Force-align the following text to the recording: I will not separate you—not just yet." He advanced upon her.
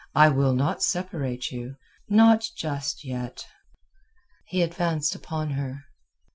I 0.15 0.29
will 0.29 0.53
not 0.55 0.81
separate 0.81 1.51
you—not 1.51 2.43
just 2.57 3.05
yet." 3.05 3.45
He 4.47 4.63
advanced 4.63 5.13
upon 5.13 5.51
her. 5.51 5.83